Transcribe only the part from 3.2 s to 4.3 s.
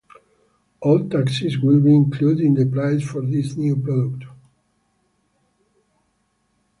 this new product.